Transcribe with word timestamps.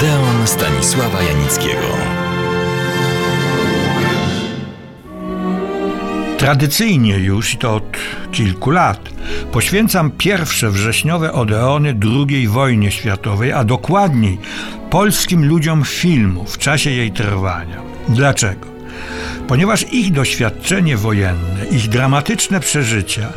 Odeon 0.00 0.46
Stanisława 0.46 1.22
Janickiego. 1.22 1.86
Tradycyjnie 6.38 7.18
już, 7.18 7.54
i 7.54 7.58
to 7.58 7.74
od 7.74 7.84
kilku 8.32 8.70
lat, 8.70 9.08
poświęcam 9.52 10.10
pierwsze 10.10 10.70
wrześniowe 10.70 11.32
Odeony 11.32 11.94
II 12.28 12.48
wojnie 12.48 12.90
światowej, 12.90 13.52
a 13.52 13.64
dokładniej 13.64 14.38
polskim 14.90 15.48
ludziom 15.48 15.84
filmu 15.84 16.44
w 16.44 16.58
czasie 16.58 16.90
jej 16.90 17.12
trwania. 17.12 17.82
Dlaczego? 18.08 18.69
Ponieważ 19.50 19.86
ich 19.92 20.12
doświadczenie 20.12 20.96
wojenne, 20.96 21.66
ich 21.70 21.88
dramatyczne 21.88 22.60
przeżycia, 22.60 23.32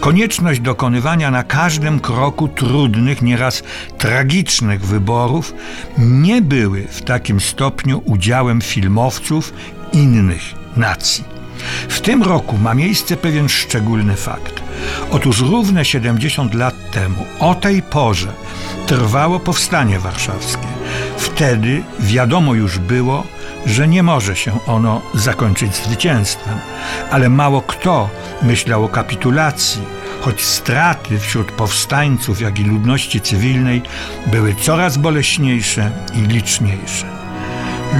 konieczność 0.00 0.60
dokonywania 0.60 1.30
na 1.30 1.42
każdym 1.44 2.00
kroku 2.00 2.48
trudnych, 2.48 3.22
nieraz 3.22 3.62
tragicznych 3.98 4.86
wyborów 4.86 5.54
nie 5.98 6.42
były 6.42 6.82
w 6.90 7.02
takim 7.02 7.40
stopniu 7.40 8.02
udziałem 8.04 8.60
filmowców 8.60 9.52
innych 9.92 10.42
nacji. 10.76 11.24
W 11.88 12.00
tym 12.00 12.22
roku 12.22 12.58
ma 12.58 12.74
miejsce 12.74 13.16
pewien 13.16 13.48
szczególny 13.48 14.16
fakt. 14.16 14.62
Otóż 15.10 15.40
równe 15.40 15.84
70 15.84 16.54
lat 16.54 16.74
temu, 16.90 17.24
o 17.40 17.54
tej 17.54 17.82
porze, 17.82 18.32
trwało 18.86 19.40
powstanie 19.40 19.98
warszawskie. 19.98 20.68
Wtedy 21.16 21.82
wiadomo 22.00 22.54
już 22.54 22.78
było, 22.78 23.24
że 23.68 23.88
nie 23.88 24.02
może 24.02 24.36
się 24.36 24.58
ono 24.66 25.02
zakończyć 25.14 25.74
zwycięstwem, 25.74 26.58
ale 27.10 27.28
mało 27.28 27.62
kto 27.62 28.10
myślał 28.42 28.84
o 28.84 28.88
kapitulacji, 28.88 29.82
choć 30.20 30.44
straty 30.44 31.18
wśród 31.18 31.52
powstańców, 31.52 32.40
jak 32.40 32.58
i 32.58 32.64
ludności 32.64 33.20
cywilnej 33.20 33.82
były 34.26 34.54
coraz 34.54 34.96
boleśniejsze 34.96 35.90
i 36.14 36.20
liczniejsze. 36.20 37.06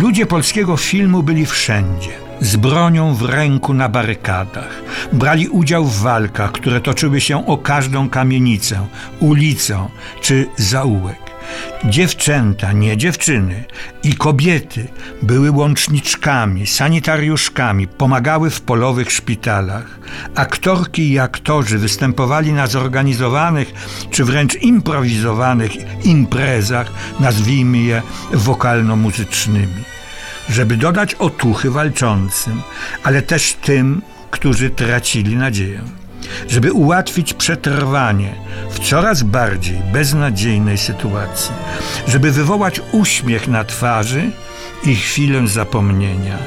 Ludzie 0.00 0.26
polskiego 0.26 0.76
filmu 0.76 1.22
byli 1.22 1.46
wszędzie 1.46 2.27
z 2.40 2.56
bronią 2.56 3.14
w 3.14 3.22
ręku 3.22 3.74
na 3.74 3.88
barykadach. 3.88 4.82
Brali 5.12 5.48
udział 5.48 5.84
w 5.84 5.98
walkach, 5.98 6.52
które 6.52 6.80
toczyły 6.80 7.20
się 7.20 7.46
o 7.46 7.58
każdą 7.58 8.08
kamienicę, 8.08 8.86
ulicę 9.20 9.88
czy 10.22 10.46
zaułek. 10.56 11.28
Dziewczęta, 11.84 12.72
nie 12.72 12.96
dziewczyny, 12.96 13.64
i 14.02 14.14
kobiety 14.14 14.88
były 15.22 15.50
łączniczkami, 15.50 16.66
sanitariuszkami, 16.66 17.88
pomagały 17.88 18.50
w 18.50 18.60
polowych 18.60 19.12
szpitalach. 19.12 19.98
Aktorki 20.34 21.10
i 21.12 21.18
aktorzy 21.18 21.78
występowali 21.78 22.52
na 22.52 22.66
zorganizowanych 22.66 23.72
czy 24.10 24.24
wręcz 24.24 24.54
improwizowanych 24.62 25.72
imprezach, 26.04 26.92
nazwijmy 27.20 27.78
je 27.78 28.02
wokalno-muzycznymi, 28.32 29.82
żeby 30.48 30.76
dodać 30.76 31.14
otuchy 31.14 31.70
walczącym, 31.70 32.62
ale 33.02 33.22
też 33.22 33.52
tym, 33.52 34.02
którzy 34.30 34.70
tracili 34.70 35.36
nadzieję 35.36 35.80
żeby 36.48 36.72
ułatwić 36.72 37.34
przetrwanie 37.34 38.34
w 38.70 38.88
coraz 38.88 39.22
bardziej 39.22 39.78
beznadziejnej 39.92 40.78
sytuacji, 40.78 41.52
żeby 42.08 42.32
wywołać 42.32 42.80
uśmiech 42.92 43.48
na 43.48 43.64
twarzy 43.64 44.30
i 44.84 44.96
chwilę 44.96 45.48
zapomnienia. 45.48 46.38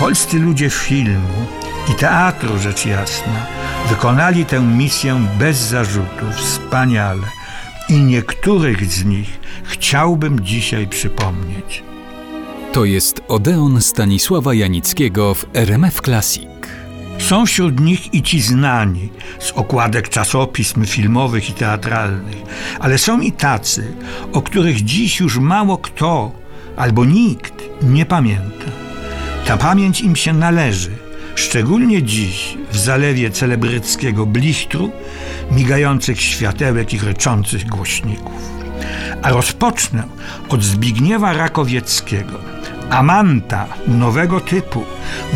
Polscy 0.00 0.38
ludzie 0.38 0.70
filmu 0.70 1.46
i 1.92 1.94
teatru, 1.94 2.58
rzecz 2.58 2.86
jasna, 2.86 3.46
wykonali 3.88 4.44
tę 4.44 4.60
misję 4.60 5.26
bez 5.38 5.56
zarzutów, 5.56 6.34
wspaniale 6.36 7.26
i 7.88 7.94
niektórych 7.94 8.92
z 8.92 9.04
nich 9.04 9.40
chciałbym 9.64 10.40
dzisiaj 10.40 10.86
przypomnieć. 10.86 11.87
To 12.78 12.84
jest 12.84 13.20
Odeon 13.28 13.80
Stanisława 13.80 14.54
Janickiego 14.54 15.34
w 15.34 15.46
RMF 15.54 16.00
Classic. 16.00 16.48
Są 17.18 17.46
wśród 17.46 17.80
nich 17.80 18.14
i 18.14 18.22
ci 18.22 18.40
znani 18.40 19.08
z 19.38 19.52
okładek 19.52 20.08
czasopism 20.08 20.84
filmowych 20.84 21.50
i 21.50 21.52
teatralnych, 21.52 22.36
ale 22.80 22.98
są 22.98 23.20
i 23.20 23.32
tacy, 23.32 23.94
o 24.32 24.42
których 24.42 24.84
dziś 24.84 25.20
już 25.20 25.38
mało 25.38 25.78
kto 25.78 26.32
albo 26.76 27.04
nikt 27.04 27.54
nie 27.82 28.06
pamięta. 28.06 28.70
Ta 29.46 29.56
pamięć 29.56 30.00
im 30.00 30.16
się 30.16 30.32
należy, 30.32 30.90
szczególnie 31.34 32.02
dziś 32.02 32.58
w 32.72 32.76
zalewie 32.76 33.30
celebryckiego 33.30 34.26
blichtru, 34.26 34.90
migających 35.50 36.20
światełek 36.20 36.94
i 36.94 36.98
ryczących 36.98 37.66
głośników. 37.66 38.42
A 39.22 39.30
rozpocznę 39.30 40.02
od 40.48 40.62
Zbigniewa 40.62 41.32
Rakowieckiego– 41.32 42.38
Amanta 42.90 43.66
nowego 43.86 44.40
typu, 44.40 44.84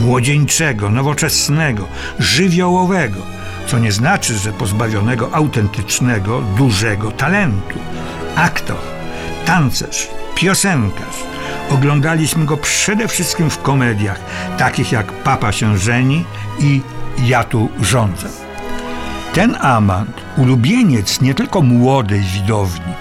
młodzieńczego, 0.00 0.90
nowoczesnego, 0.90 1.88
żywiołowego, 2.18 3.20
co 3.66 3.78
nie 3.78 3.92
znaczy, 3.92 4.38
że 4.38 4.52
pozbawionego 4.52 5.34
autentycznego, 5.34 6.42
dużego 6.56 7.10
talentu. 7.10 7.78
Aktor, 8.36 8.76
tancerz, 9.44 10.08
piosenkarz. 10.34 11.16
Oglądaliśmy 11.70 12.44
go 12.44 12.56
przede 12.56 13.08
wszystkim 13.08 13.50
w 13.50 13.62
komediach, 13.62 14.20
takich 14.58 14.92
jak 14.92 15.12
Papa 15.12 15.52
się 15.52 15.78
żeni 15.78 16.24
i 16.60 16.80
Ja 17.24 17.44
tu 17.44 17.68
rządzę. 17.82 18.28
Ten 19.34 19.56
amant, 19.60 20.16
ulubieniec 20.36 21.20
nie 21.20 21.34
tylko 21.34 21.62
młodej 21.62 22.20
widowni, 22.20 22.92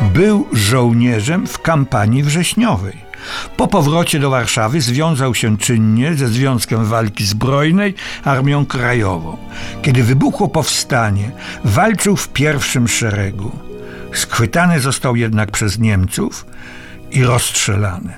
był 0.00 0.48
żołnierzem 0.52 1.46
w 1.46 1.62
kampanii 1.62 2.22
wrześniowej. 2.22 3.05
Po 3.56 3.68
powrocie 3.68 4.18
do 4.18 4.30
Warszawy 4.30 4.80
związał 4.80 5.34
się 5.34 5.58
czynnie 5.58 6.14
ze 6.14 6.28
Związkiem 6.28 6.84
Walki 6.84 7.26
Zbrojnej 7.26 7.94
Armią 8.24 8.66
Krajową. 8.66 9.36
Kiedy 9.82 10.02
wybuchło 10.02 10.48
powstanie, 10.48 11.30
walczył 11.64 12.16
w 12.16 12.28
pierwszym 12.28 12.88
szeregu. 12.88 13.50
Schwytany 14.12 14.80
został 14.80 15.16
jednak 15.16 15.50
przez 15.50 15.78
Niemców 15.78 16.46
i 17.10 17.24
rozstrzelany. 17.24 18.12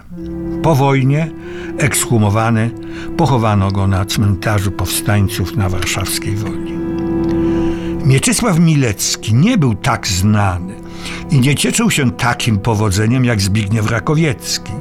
Po 0.62 0.74
wojnie, 0.74 1.30
ekshumowany, 1.78 2.70
pochowano 3.16 3.70
go 3.70 3.86
na 3.86 4.04
cmentarzu 4.04 4.70
powstańców 4.70 5.56
na 5.56 5.68
warszawskiej 5.68 6.36
Woli. 6.36 6.78
Mieczysław 8.04 8.58
Milecki 8.58 9.34
nie 9.34 9.58
był 9.58 9.74
tak 9.74 10.06
znany 10.06 10.74
i 11.30 11.40
nie 11.40 11.54
cieszył 11.54 11.90
się 11.90 12.10
takim 12.10 12.58
powodzeniem 12.58 13.24
jak 13.24 13.40
Zbigniew 13.40 13.90
Rakowiecki. 13.90 14.72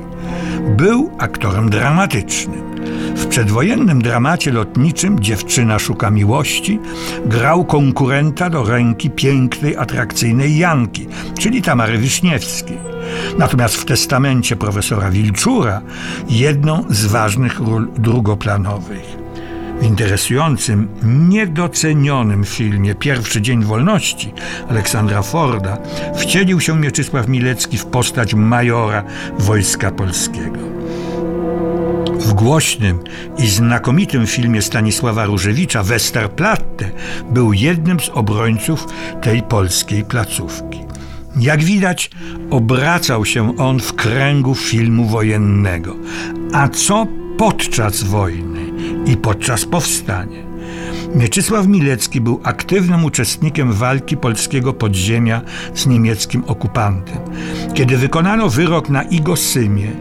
Był 0.70 1.12
aktorem 1.18 1.70
dramatycznym. 1.70 2.76
W 3.16 3.28
przedwojennym 3.28 4.02
dramacie 4.02 4.52
lotniczym 4.52 5.20
Dziewczyna 5.20 5.80
szuka 5.80 6.10
miłości 6.10 6.80
grał 7.26 7.66
konkurenta 7.66 8.50
do 8.50 8.64
ręki 8.64 9.10
pięknej, 9.10 9.78
atrakcyjnej 9.78 10.58
Janki, 10.58 11.08
czyli 11.40 11.62
Tamary 11.62 11.98
Wiśniewskiej. 11.98 12.78
Natomiast 13.38 13.76
w 13.76 13.86
testamencie 13.86 14.56
profesora 14.56 15.12
Wilczura 15.12 15.82
jedną 16.30 16.84
z 16.90 17.06
ważnych 17.06 17.60
ról 17.60 17.88
drugoplanowych. 17.98 19.27
W 19.82 19.84
interesującym, 19.84 20.88
niedocenionym 21.30 22.44
filmie 22.44 22.96
Pierwszy 22.96 23.42
Dzień 23.42 23.64
Wolności 23.64 24.34
Aleksandra 24.70 25.22
Forda 25.22 25.78
wcielił 26.16 26.60
się 26.60 26.80
Mieczysław 26.80 27.28
Milecki 27.28 27.78
w 27.78 27.86
postać 27.86 28.34
majora 28.34 29.04
Wojska 29.40 29.92
Polskiego. 29.92 30.60
W 32.20 32.34
głośnym 32.34 33.00
i 33.38 33.48
znakomitym 33.48 34.28
filmie 34.28 34.62
Stanisława 34.62 35.26
Różewicza 35.26 35.84
Westerplatte 35.84 36.92
był 37.32 37.54
jednym 37.54 38.00
z 38.00 38.10
obrońców 38.10 38.88
tej 39.22 39.44
polskiej 39.44 40.04
placówki. 40.04 40.80
Jak 41.40 41.64
widać, 41.64 42.10
obracał 42.50 43.26
się 43.26 43.58
on 43.58 43.80
w 43.80 43.94
kręgu 43.94 44.56
filmu 44.56 45.06
wojennego. 45.06 45.96
A 46.54 46.70
co 46.70 47.08
podczas 47.38 48.04
wojny 48.04 48.47
i 49.06 49.18
podczas 49.18 49.66
powstania. 49.66 50.48
Mieczysław 51.16 51.68
Milecki 51.68 52.22
był 52.22 52.40
aktywnym 52.44 53.06
uczestnikiem 53.06 53.74
walki 53.74 54.18
polskiego 54.18 54.74
podziemia 54.74 55.42
z 55.74 55.88
niemieckim 55.88 56.44
okupantem. 56.48 57.18
Kiedy 57.74 57.98
wykonano 57.98 58.50
wyrok 58.50 58.90
na 58.90 59.04
Igosymie 59.04 59.92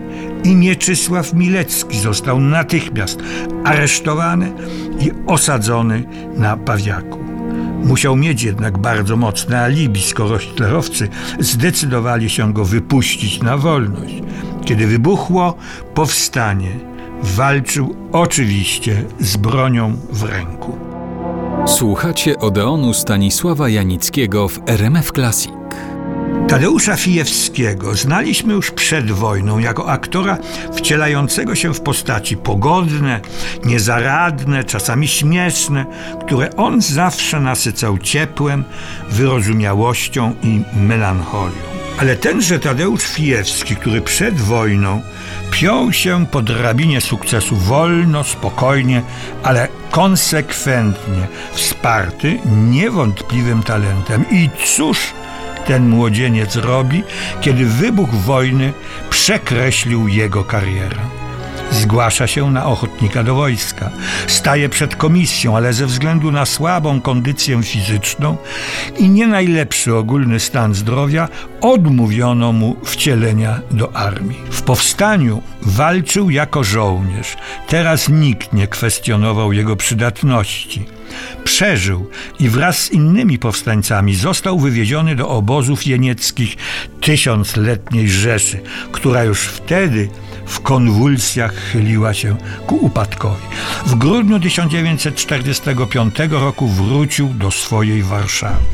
i 0.44 0.54
Mieczysław 0.54 1.34
Milecki 1.34 1.98
został 1.98 2.40
natychmiast 2.40 3.18
aresztowany 3.64 4.52
i 5.00 5.10
osadzony 5.26 6.04
na 6.36 6.56
Pawiaku. 6.56 7.18
Musiał 7.84 8.16
mieć 8.16 8.42
jednak 8.42 8.78
bardzo 8.78 9.16
mocne 9.16 9.60
alibi, 9.60 10.02
skoro 10.02 10.38
hitlerowcy 10.38 11.08
zdecydowali 11.38 12.30
się 12.30 12.52
go 12.52 12.64
wypuścić 12.64 13.42
na 13.42 13.56
wolność. 13.56 14.22
Kiedy 14.64 14.86
wybuchło 14.86 15.56
powstanie, 15.94 16.70
walczył 17.26 17.96
oczywiście 18.12 19.04
z 19.20 19.36
bronią 19.36 19.96
w 20.10 20.22
ręku. 20.22 20.78
Słuchacie 21.66 22.38
Odeonu 22.38 22.94
Stanisława 22.94 23.68
Janickiego 23.68 24.48
w 24.48 24.60
RMF 24.66 25.12
Classic. 25.12 25.52
Tadeusza 26.48 26.96
Fijewskiego 26.96 27.94
znaliśmy 27.94 28.54
już 28.54 28.70
przed 28.70 29.10
wojną 29.10 29.58
jako 29.58 29.88
aktora 29.88 30.38
wcielającego 30.72 31.54
się 31.54 31.74
w 31.74 31.80
postaci 31.80 32.36
pogodne, 32.36 33.20
niezaradne, 33.64 34.64
czasami 34.64 35.08
śmieszne, 35.08 35.86
które 36.20 36.56
on 36.56 36.82
zawsze 36.82 37.40
nasycał 37.40 37.98
ciepłem, 37.98 38.64
wyrozumiałością 39.10 40.34
i 40.42 40.62
melancholią. 40.76 41.75
Ale 41.98 42.16
tenże 42.16 42.58
Tadeusz 42.58 43.02
Fijewski, 43.02 43.76
który 43.76 44.00
przed 44.00 44.40
wojną 44.40 45.02
piął 45.50 45.92
się 45.92 46.26
po 46.26 46.42
drabinie 46.42 47.00
sukcesu 47.00 47.56
wolno, 47.56 48.24
spokojnie, 48.24 49.02
ale 49.42 49.68
konsekwentnie, 49.90 51.26
wsparty 51.52 52.38
niewątpliwym 52.70 53.62
talentem. 53.62 54.24
I 54.30 54.50
cóż 54.76 54.98
ten 55.66 55.88
młodzieniec 55.88 56.56
robi, 56.56 57.02
kiedy 57.40 57.66
wybuch 57.66 58.14
wojny 58.14 58.72
przekreślił 59.10 60.08
jego 60.08 60.44
karierę? 60.44 61.25
Zgłasza 61.70 62.26
się 62.26 62.50
na 62.50 62.66
ochotnika 62.66 63.24
do 63.24 63.34
wojska. 63.34 63.90
Staje 64.26 64.68
przed 64.68 64.96
komisją, 64.96 65.56
ale 65.56 65.72
ze 65.72 65.86
względu 65.86 66.32
na 66.32 66.46
słabą 66.46 67.00
kondycję 67.00 67.62
fizyczną 67.62 68.36
i 68.98 69.08
nie 69.08 69.26
najlepszy 69.26 69.94
ogólny 69.94 70.40
stan 70.40 70.74
zdrowia 70.74 71.28
odmówiono 71.60 72.52
mu 72.52 72.76
wcielenia 72.84 73.60
do 73.70 73.96
armii. 73.96 74.38
W 74.50 74.62
powstaniu 74.62 75.42
walczył 75.62 76.30
jako 76.30 76.64
żołnierz. 76.64 77.36
Teraz 77.68 78.08
nikt 78.08 78.52
nie 78.52 78.66
kwestionował 78.66 79.52
jego 79.52 79.76
przydatności. 79.76 80.86
Przeżył 81.44 82.10
i 82.40 82.48
wraz 82.48 82.78
z 82.78 82.90
innymi 82.92 83.38
powstańcami 83.38 84.14
został 84.14 84.58
wywieziony 84.58 85.16
do 85.16 85.28
obozów 85.28 85.86
jenieckich 85.86 86.56
tysiącletniej 87.00 88.08
Rzeszy, 88.08 88.60
która 88.92 89.24
już 89.24 89.40
wtedy 89.40 90.08
w 90.46 90.60
konwulsjach 90.60 91.54
chyliła 91.54 92.14
się 92.14 92.36
ku 92.66 92.76
upadkowi. 92.76 93.42
W 93.86 93.94
grudniu 93.94 94.40
1945 94.40 96.14
roku 96.30 96.68
wrócił 96.68 97.28
do 97.28 97.50
swojej 97.50 98.02
Warszawy. 98.02 98.64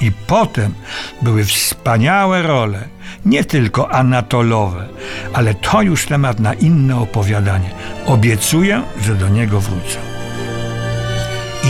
I 0.00 0.12
potem 0.26 0.74
były 1.22 1.44
wspaniałe 1.44 2.42
role, 2.42 2.88
nie 3.24 3.44
tylko 3.44 3.92
anatolowe, 3.92 4.88
ale 5.32 5.54
to 5.54 5.82
już 5.82 6.06
temat 6.06 6.40
na 6.40 6.54
inne 6.54 6.96
opowiadanie. 6.96 7.70
Obiecuję, 8.06 8.82
że 9.02 9.14
do 9.14 9.28
niego 9.28 9.60
wrócę. 9.60 9.98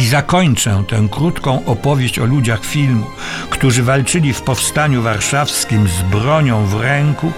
I 0.02 0.06
zakończę 0.06 0.84
tę 0.88 1.08
krótką 1.10 1.64
opowieść 1.64 2.18
o 2.18 2.24
ludziach 2.24 2.64
filmu, 2.64 3.06
którzy 3.64 3.82
walczyli 3.82 4.32
w 4.32 4.42
powstaniu 4.42 5.02
warszawskim 5.02 5.88
z 5.88 6.02
bronią 6.02 6.66
w 6.66 6.80
ręku, 6.80 7.32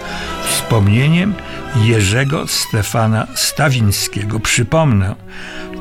wspomnieniem 0.45 1.35
Jerzego 1.83 2.47
Stefana 2.47 3.27
Stawińskiego. 3.35 4.41
Przypomnę, 4.41 5.15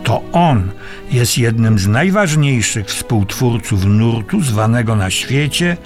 to 0.04 0.22
on 0.32 0.72
jest 1.12 1.38
jednym 1.38 1.80
z 1.80 1.88
najważniejszych 1.88 2.88
współtwórców 2.88 3.86
nurtu 3.86 4.42
zwanego 4.42 4.96
na 4.96 5.10
świecie 5.10 5.78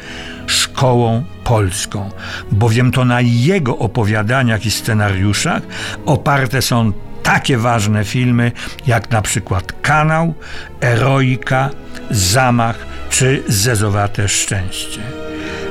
szkołą 0.47 1.23
polską, 1.43 2.09
bowiem 2.51 2.91
to 2.91 3.05
na 3.05 3.21
jego 3.21 3.77
opowiadaniach 3.77 4.65
i 4.65 4.71
scenariuszach 4.71 5.63
oparte 6.05 6.61
są 6.61 6.93
takie 7.23 7.57
ważne 7.57 8.03
filmy 8.03 8.51
jak 8.87 9.11
na 9.11 9.21
przykład 9.21 9.73
Kanał, 9.81 10.33
Eroika, 10.81 11.69
Zamach 12.11 12.88
czy 13.09 13.43
Zezowate 13.47 14.29
Szczęście. 14.29 15.01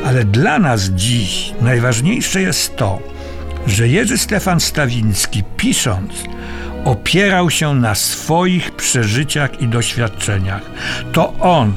Ale 0.05 0.25
dla 0.25 0.59
nas 0.59 0.83
dziś 0.83 1.53
najważniejsze 1.61 2.43
jest 2.43 2.77
to, 2.77 2.99
że 3.67 3.89
Jerzy 3.89 4.19
Stefan 4.19 4.61
Stawiński 4.61 5.45
pisząc 5.57 6.13
opierał 6.85 7.51
się 7.51 7.75
na 7.75 7.95
swoich 7.95 8.71
przeżyciach 8.71 9.61
i 9.61 9.69
doświadczeniach. 9.69 10.63
To 11.13 11.35
on, 11.41 11.73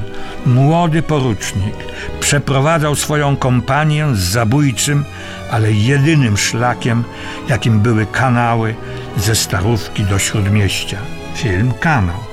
młody 0.46 1.02
porucznik, 1.02 1.74
przeprowadzał 2.20 2.94
swoją 2.94 3.36
kompanię 3.36 4.08
z 4.12 4.18
zabójczym, 4.18 5.04
ale 5.50 5.72
jedynym 5.72 6.36
szlakiem, 6.36 7.04
jakim 7.48 7.80
były 7.80 8.06
kanały 8.06 8.74
ze 9.16 9.34
Starówki 9.34 10.04
do 10.04 10.18
Śródmieścia. 10.18 10.98
Film 11.34 11.72
Kanał. 11.80 12.31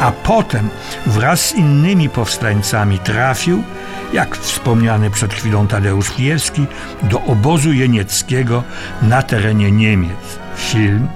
A 0.00 0.12
potem 0.12 0.68
wraz 1.06 1.40
z 1.40 1.54
innymi 1.54 2.08
powstańcami 2.08 2.98
trafił, 2.98 3.62
jak 4.12 4.36
wspomniany 4.36 5.10
przed 5.10 5.34
chwilą 5.34 5.66
Tadeusz 5.66 6.10
Kijewski, 6.10 6.66
do 7.02 7.22
obozu 7.22 7.72
jenieckiego 7.72 8.62
na 9.02 9.22
terenie 9.22 9.72
Niemiec. 9.72 10.38
Film 10.56 11.08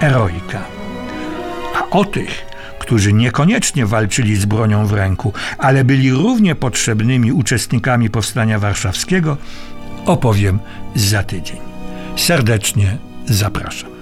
Eroika. 0.00 0.62
A 1.76 1.90
o 1.90 2.04
tych, 2.04 2.46
którzy 2.78 3.12
niekoniecznie 3.12 3.86
walczyli 3.86 4.36
z 4.36 4.44
bronią 4.44 4.86
w 4.86 4.92
ręku, 4.92 5.32
ale 5.58 5.84
byli 5.84 6.12
równie 6.12 6.54
potrzebnymi 6.54 7.32
uczestnikami 7.32 8.10
powstania 8.10 8.58
warszawskiego, 8.58 9.36
opowiem 10.06 10.58
za 10.94 11.22
tydzień. 11.22 11.58
Serdecznie 12.16 12.98
zapraszam. 13.26 13.97